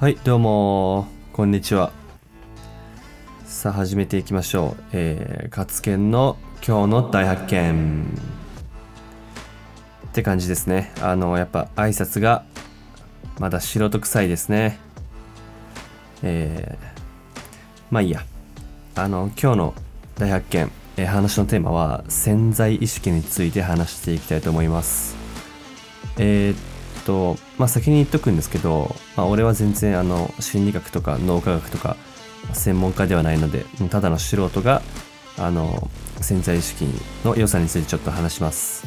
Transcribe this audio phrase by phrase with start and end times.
[0.00, 1.08] はいどうも。
[1.34, 1.92] こんにちは。
[3.44, 4.82] さあ始めていきましょう。
[4.94, 8.06] えー、勝健の今日の大発見。
[10.06, 10.90] って感じですね。
[11.02, 12.46] あのやっぱ挨拶が
[13.38, 14.78] まだ素人臭いですね。
[16.22, 16.86] えー、
[17.90, 18.24] まあいいや。
[18.94, 19.74] あの今日の
[20.16, 25.14] 大発見、えー、話のテーマは潜在意識について話していきたいと思います。
[26.16, 31.96] えー、っとまあ先に言っとくんですけど、まあ、俺は全然あの心理学とか脳科学とか
[32.52, 34.82] 専門家ではないのでただの素人が
[35.38, 35.88] あの
[36.20, 36.86] 潜在意識
[37.24, 38.86] の良さについてちょっと話します。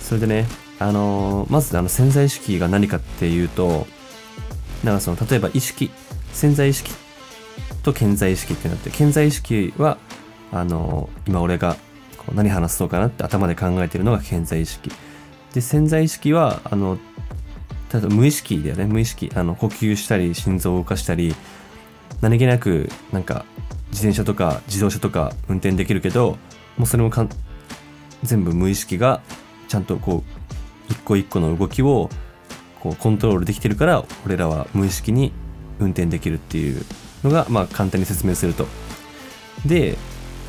[0.00, 0.46] それでね
[0.78, 3.86] あのまずあの潜在意識が何かっていうと
[4.82, 5.90] なんかその例えば意識
[6.32, 6.90] 潜在意識
[7.82, 9.98] と潜在意識ってなって潜在意識は
[10.52, 11.76] あの今俺が
[12.18, 14.90] こう何話そうかなって頭で考えてるのが潜在意識。
[15.54, 16.98] で潜在意識はあの
[17.92, 21.34] 例えば無意識だよね無意識あの呼吸したり心臓を動かしたり
[22.20, 23.46] 何気なくなんか
[23.90, 26.38] 自転車とか自動車とか運転できるけど
[26.76, 27.28] もうそれもかん
[28.24, 29.22] 全部無意識が
[29.68, 30.24] ちゃんとこ
[30.88, 32.10] う一個一個の動きを
[32.80, 35.32] こうコントロールできてるから俺らは無意識に
[35.78, 36.84] 運転できるっていう
[37.22, 38.66] のがまあ簡単に説明すると。
[39.64, 39.96] で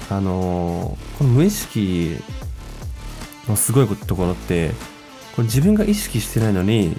[0.09, 2.17] あのー、この無意識
[3.47, 4.71] のすごいところって
[5.35, 6.95] これ自分が意識してないのに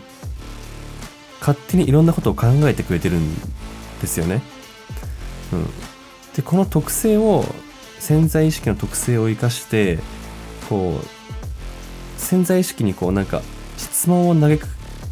[1.41, 3.35] 勝手にいろんなことを考えてくれてるん
[4.01, 4.43] ですよね。
[5.53, 5.67] うん、
[6.35, 7.45] でこの特性を
[7.99, 9.99] 潜在意識の特性を生かして
[10.69, 13.43] こう潜在意識にこうなんか
[13.77, 14.59] 質問を投げ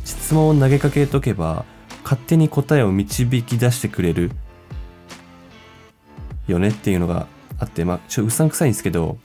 [0.04, 1.64] 質問を投げかけとけば
[2.02, 4.30] 勝手に答えを導き出してくれる
[6.46, 7.26] よねっていうのが
[7.58, 9.16] あってまあちょっとうさんくさいんですけど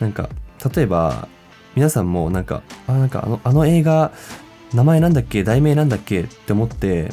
[0.00, 0.28] なんか
[0.74, 1.28] 例えば
[1.74, 4.12] 皆さんもなんかあなんかあのあの映画
[4.72, 7.10] 名前なんだっけ題名なんだっけって思って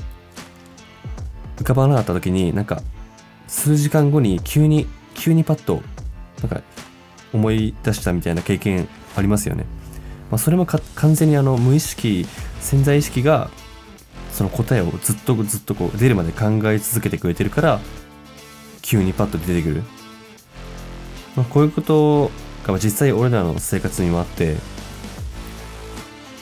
[1.58, 2.81] 浮かばなかった時になんか
[3.47, 5.81] 数時間後に急に急にパッと
[6.41, 6.62] なんか
[7.34, 9.66] 思い出したみたいな経験ありますよね。
[10.31, 12.25] まあ、それも完全にあの無意識
[12.62, 13.50] 潜在意識が
[14.31, 17.80] その答えをずっとずっとこう出るまで考え続けてくれてるから
[18.81, 19.84] 急にパッと出てくる、
[21.36, 22.31] まあ、こういうこと
[22.74, 24.56] が実際俺らの生活にもあって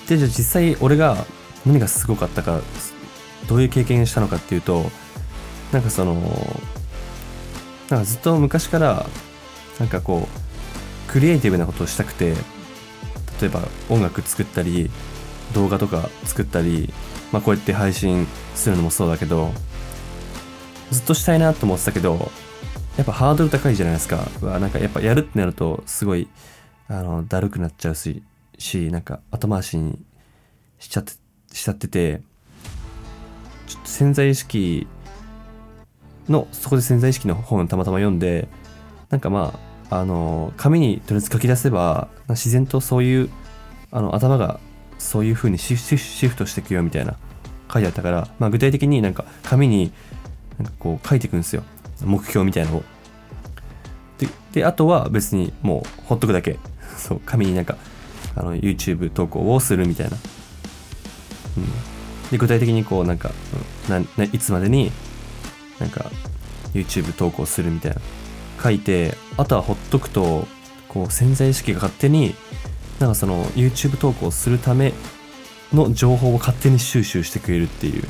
[0.07, 1.25] でじゃあ実際俺が
[1.65, 2.61] 何がすごかったか
[3.47, 4.85] どういう経験したのかっていうと
[5.71, 6.13] なんかその
[7.89, 9.05] なんかずっと昔から
[9.79, 12.33] なんかこうクリエイティブなことをしたくて
[13.41, 14.89] 例えば音楽作ったり
[15.53, 16.93] 動画とか作ったり、
[17.31, 19.51] まあ、こうやって配信するのもそうだけど
[20.91, 22.31] ずっとしたいなと思ってたけど
[22.99, 24.27] やっぱハードル高いじゃないですか。
[24.41, 26.27] うわなんかやっぱやるってなるとすごい
[26.89, 28.23] あのだるくなっちゃうし
[28.57, 30.03] しなんか後回しに
[30.79, 31.13] しちゃって
[31.53, 32.21] しちゃってて
[33.67, 34.85] ちょっと潜在意識
[36.27, 38.49] のそこで潜在意識の本をたまたま読んで
[39.09, 39.57] なんかま
[39.89, 43.29] ああの紙にとりあえず書き出せば自然とそういう
[43.91, 44.59] あの頭が
[44.97, 47.15] そういう風にシフトしていくよみたいな
[47.71, 49.93] 書いてあったから、まあ、具体的になんか紙に
[50.57, 51.63] なんかこう書いていくんですよ。
[52.03, 52.83] 目標みたいなのを。
[54.51, 56.57] であとは別にもうほっとくだけ。
[56.97, 57.77] そう紙になんか
[58.35, 60.17] あの YouTube 投稿をするみたいな、
[61.57, 63.31] うん、で具体的にこうなんか
[63.87, 64.91] なないつまでに
[65.79, 66.11] なんか
[66.73, 68.01] YouTube 投稿するみたいな。
[68.61, 70.47] 書いてあとはほっとくと
[70.89, 72.35] こう潜在意識が勝手に
[72.99, 74.93] なんかその YouTube 投稿するため
[75.73, 78.03] の情報を勝手に収集してくれるっていう。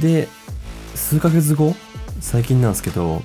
[0.00, 0.28] で
[0.94, 1.74] 数ヶ月後
[2.20, 3.22] 最近なんですけど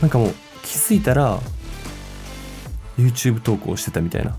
[0.00, 1.40] なんかもう気づいたら
[2.98, 4.36] YouTube 投稿してたみたいな。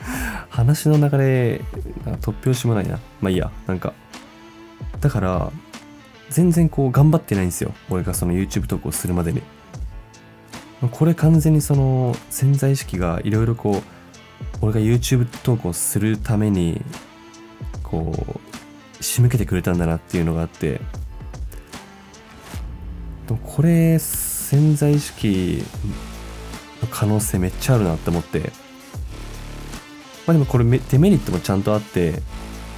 [0.48, 1.60] 話の流れ
[2.20, 2.98] 突拍子もないな。
[3.20, 3.50] まあいいや。
[3.66, 3.92] なんか
[5.00, 5.52] だから
[6.30, 7.72] 全然こう頑張ってないんですよ。
[7.90, 9.42] 俺がその YouTube 投稿するまでに。
[10.90, 13.82] これ完全にその潜在意識がいろいろこう
[14.60, 16.82] 俺が YouTube 投稿するために
[17.82, 18.47] こう
[19.00, 20.80] 仕向けてくれたんだなっていうのがあって
[23.26, 25.62] でもこれ潜在意識
[26.82, 28.50] の可能性めっちゃあるなって思って
[30.26, 32.22] まあでもこれデメリットもちゃんとあって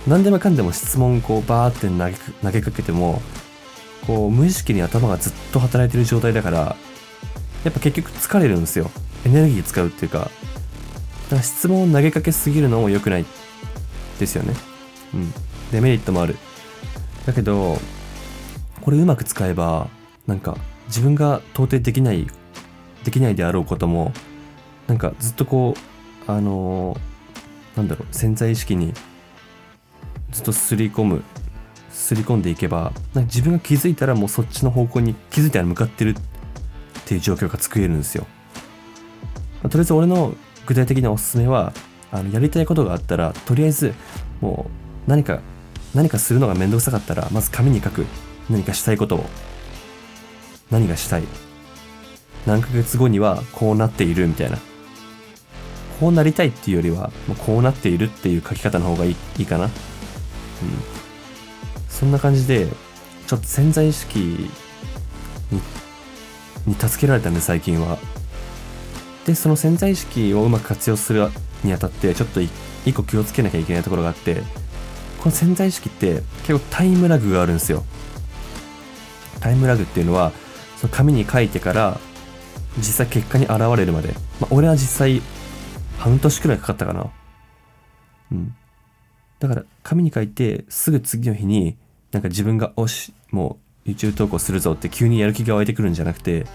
[0.06, 3.20] 何でもかんでも質問こうバーって投げ投げかけても
[4.06, 6.76] こう無意識に頭がずっと働いてる状態だから
[7.64, 8.90] やっぱ結局疲れるんですよ。
[9.26, 10.18] エネルギー使うっていうか。
[10.18, 10.30] だか
[11.36, 13.26] ら質問を投げかけすぎるのも良くない
[14.18, 14.54] ですよね。
[15.14, 15.32] うん。
[15.70, 16.36] デメリットもある。
[17.26, 17.78] だけど
[18.80, 19.88] これうまく使えば
[20.26, 20.56] なんか
[20.86, 22.26] 自分が到底できない
[23.04, 24.12] できないであろうことも
[24.86, 25.74] なんかずっとこ
[26.26, 28.92] うあのー、なんだろう潜在意識に
[30.30, 31.22] ずっとすり込む
[31.90, 36.14] すり込んでいけばなんか自分が気づいたらもうそっちの方向に気づいたら向かってるっ
[37.04, 38.26] ていう状況が作れるんですよ、
[39.62, 40.34] まあとりあえず俺の
[40.66, 41.72] 具体的なおすすめは
[42.12, 43.94] あのやりたいことがあったらとりあえず
[44.40, 44.66] も
[45.06, 45.40] う何か
[45.94, 48.06] 何かするのがめんどくさかったらまず紙に書く。
[48.48, 49.26] 何かしたいことを。
[50.70, 51.22] 何がしたい。
[52.46, 54.58] 何ヶ月後にはこうなっているみたいな。
[55.98, 57.12] こうなりたいっていうよりは
[57.46, 59.64] こうなっているっていう書き方の方がいいいいかな。
[59.64, 59.70] うん。
[61.88, 62.66] そんな感じで
[63.26, 64.18] ちょっと潜在意識
[65.50, 65.60] に
[66.66, 67.98] に助けられたんで最近は。
[69.26, 71.28] でその潜在意識をうまく活用する
[71.62, 72.50] にあたってちょっと一
[72.94, 74.42] 個気をつけなきゃいけないところがあって
[75.20, 77.84] この潜在意識って結構タイムラグがあるんですよ。
[79.40, 80.32] タイムラグっていうのは
[80.76, 81.98] その紙に書いてから
[82.78, 85.22] 実際結果に現れるまで、まあ、俺は実際
[85.98, 87.10] 半年くらいかかったかな。
[88.32, 88.54] うん。
[89.38, 91.76] だから紙に書いてすぐ次の日に
[92.12, 96.46] なんか自分がおしもう YouTube 投稿するぞって急にやる気が湧いてくるんじゃなくて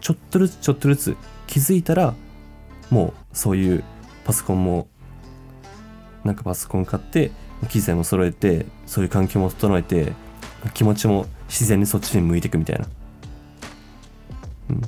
[0.00, 1.16] ちょっとずつちょっとずつ
[1.46, 2.14] 気づいたら
[2.90, 3.84] もうそういう
[4.24, 4.88] パソコンも
[6.24, 7.30] なんかパソコン買って
[7.66, 10.12] 機材も揃えてそういう環境も整えて
[10.74, 12.86] 気持ちも自然にそっちに向いていくみたいな、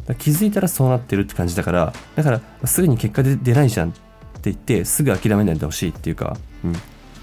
[0.09, 3.99] うん、気づいたらそうなってるって感じだからだからすぐに結果で出ないじゃんって
[4.45, 6.73] 言ってすぐ諦めないでほしいっていうか、うん、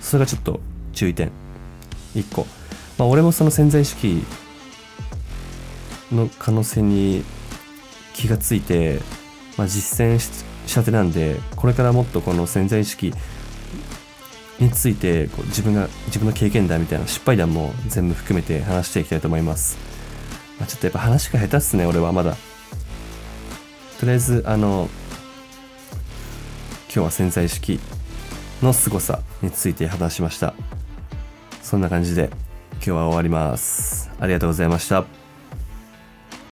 [0.02, 0.60] それがちょっと
[0.94, 1.32] 注意点
[2.16, 2.46] 1個、
[2.98, 4.24] まあ、俺もその潜在意識
[6.12, 7.24] の可能性に
[8.14, 9.00] 気がついて、
[9.58, 13.14] まあ、実践ししたてなんでこれからもっとこの潜在意識
[14.59, 19.77] についてこう自分が自分の経験談みたいな失敗談も全部含めて話していきたいと思います、
[20.59, 22.36] まあ、ちょっとやっぱ話が下手っすね俺はまだ。
[24.00, 24.89] とりあえずあの
[26.86, 27.80] 今日は潜在意識
[28.62, 30.54] の凄さについて話しました。
[31.62, 32.30] そんな感じで
[32.75, 34.09] 今日は終わります。
[34.19, 35.17] ありがとうございました。